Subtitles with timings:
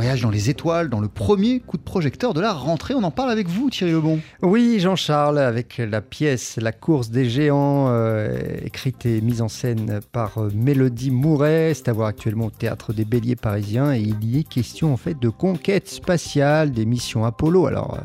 [0.00, 2.94] voyage dans les étoiles, dans le premier coup de projecteur de la rentrée.
[2.94, 4.18] On en parle avec vous, Thierry Lebon.
[4.40, 8.34] Oui, Jean-Charles, avec la pièce La course des géants, euh,
[8.64, 11.74] écrite et mise en scène par euh, Mélodie Mouret.
[11.74, 13.92] C'est à voir actuellement au Théâtre des Béliers parisiens.
[13.92, 17.66] Et il y est question en fait de conquête spatiale, des missions Apollo.
[17.66, 18.02] Alors, euh,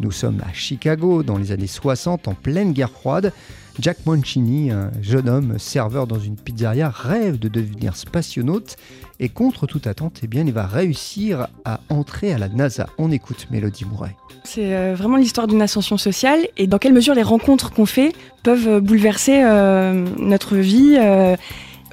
[0.00, 3.32] nous sommes à Chicago dans les années 60, en pleine guerre froide.
[3.80, 8.76] Jack Mancini, un jeune homme serveur dans une pizzeria, rêve de devenir spationaute
[9.20, 12.88] et contre toute attente, eh bien, il va réussir à entrer à la NASA.
[12.98, 14.16] On écoute Mélodie Mouret.
[14.42, 18.12] C'est euh, vraiment l'histoire d'une ascension sociale et dans quelle mesure les rencontres qu'on fait
[18.42, 20.98] peuvent euh, bouleverser euh, notre vie.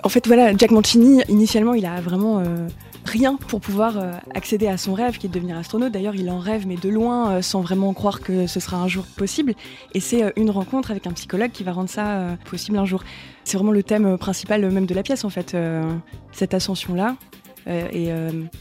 [0.03, 2.43] En fait, voilà, Jack Mancini, initialement, il a vraiment
[3.05, 5.91] rien pour pouvoir euh, accéder à son rêve qui est de devenir astronaute.
[5.91, 8.87] D'ailleurs, il en rêve, mais de loin, euh, sans vraiment croire que ce sera un
[8.87, 9.53] jour possible.
[9.93, 13.03] Et c'est euh, une rencontre avec un psychologue qui va rendre ça possible un jour.
[13.43, 15.55] C'est vraiment le thème principal même de la pièce, en fait,
[16.31, 17.15] cette ascension-là
[17.67, 18.09] et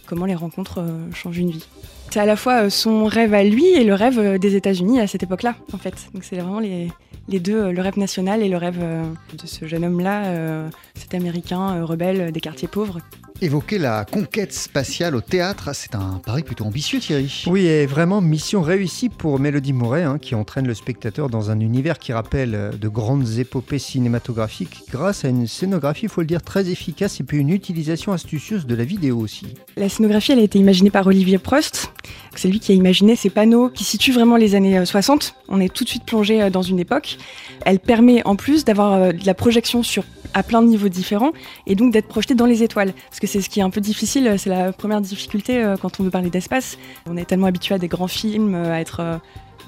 [0.07, 1.67] comment les rencontres changent une vie.
[2.11, 5.23] C'est à la fois son rêve à lui et le rêve des États-Unis à cette
[5.23, 5.95] époque-là, en fait.
[6.13, 6.89] Donc c'est vraiment les,
[7.29, 12.31] les deux, le rêve national et le rêve de ce jeune homme-là, cet Américain rebelle
[12.31, 13.01] des quartiers pauvres.
[13.41, 17.43] Évoquer la conquête spatiale au théâtre, c'est un pari plutôt ambitieux, Thierry.
[17.49, 21.59] Oui, et vraiment mission réussie pour Mélodie Mouret, hein, qui entraîne le spectateur dans un
[21.59, 26.29] univers qui rappelle euh, de grandes épopées cinématographiques grâce à une scénographie, il faut le
[26.29, 29.47] dire, très efficace et puis une utilisation astucieuse de la vidéo aussi.
[29.77, 31.91] La scénographie, elle a été imaginée par Olivier Prost.
[32.37, 35.35] C'est lui qui a imaginé ces panneaux qui situent vraiment les années euh, 60.
[35.49, 37.19] On est tout de suite plongé euh, dans une époque.
[37.65, 41.33] Elle permet en plus d'avoir euh, de la projection sur à plein de niveaux différents
[41.67, 42.93] et donc d'être projeté dans les étoiles.
[43.09, 46.01] Parce que c'est ce qui est un peu difficile, c'est la première difficulté euh, quand
[46.01, 46.79] on veut parler d'espace.
[47.07, 49.17] On est tellement habitué à des grands films, euh, à être euh,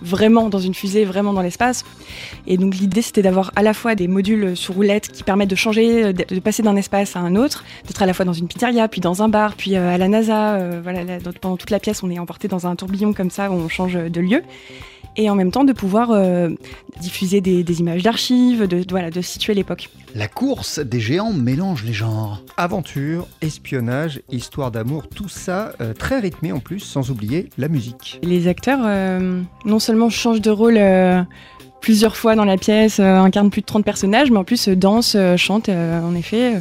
[0.02, 1.84] vraiment dans une fusée, vraiment dans l'espace.
[2.46, 5.56] Et donc l'idée c'était d'avoir à la fois des modules sur roulette qui permettent de
[5.56, 8.88] changer, de, passer d'un espace à un autre, d'être à la fois dans une pizzeria,
[8.88, 10.80] puis dans un bar, puis à la NASA.
[10.82, 11.00] voilà,
[11.40, 13.94] pendant toute la pièce, on est emporté dans un tourbillon comme ça où on change
[13.94, 14.42] de lieu.
[15.16, 16.50] Et en même temps de pouvoir euh,
[17.00, 19.88] diffuser des, des images d'archives, de, voilà, de situer l'époque.
[20.14, 22.42] La course des géants mélange les genres.
[22.56, 28.20] Aventure, espionnage, histoire d'amour, tout ça euh, très rythmé en plus, sans oublier la musique.
[28.22, 31.22] Les acteurs euh, non seulement changent de rôle euh,
[31.80, 34.74] plusieurs fois dans la pièce, euh, incarnent plus de 30 personnages, mais en plus euh,
[34.76, 36.54] dansent, euh, chantent euh, en effet.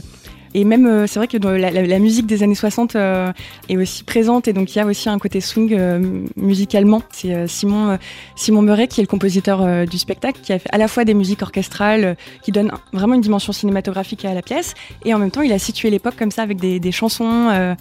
[0.55, 3.33] Et même, euh, c'est vrai que la, musique des années 60 euh,
[3.67, 7.01] est aussi présente, et donc il y a aussi un côté swing euh, musicalement.
[7.11, 7.99] C'est Simon,
[8.37, 11.13] Simon Meuret qui est le compositeur du spectacle, qui a fait à la fois des
[11.13, 15.41] musiques orchestrales, qui donnent vraiment une dimension cinématographique à la pièce, et en même temps
[15.41, 17.75] il a situé l'époque comme ça avec des, chansons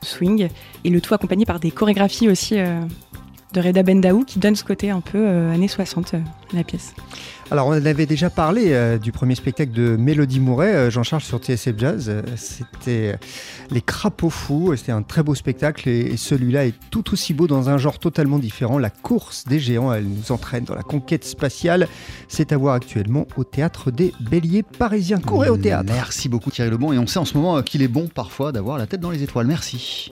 [0.00, 0.48] swing,
[0.84, 2.58] et le tout accompagné par des chorégraphies aussi.
[3.52, 6.18] De Reda Bendaou qui donne ce côté un peu euh, années 60 euh,
[6.52, 6.94] à la pièce.
[7.52, 11.38] Alors on avait déjà parlé euh, du premier spectacle de Mélodie Mouret, euh, Jean-Charles sur
[11.38, 12.06] TSF Jazz.
[12.08, 13.16] Euh, C'était
[13.70, 14.76] Les Crapauds Fous.
[14.76, 17.98] C'était un très beau spectacle et, et celui-là est tout aussi beau dans un genre
[17.98, 18.78] totalement différent.
[18.78, 21.88] La course des géants, elle nous entraîne dans la conquête spatiale.
[22.28, 25.18] C'est à voir actuellement au théâtre des Béliers parisiens.
[25.18, 25.90] Courez au théâtre.
[25.92, 26.92] Merci beaucoup, Thierry Lebon.
[26.92, 29.24] Et on sait en ce moment qu'il est bon parfois d'avoir la tête dans les
[29.24, 29.48] étoiles.
[29.48, 30.09] Merci.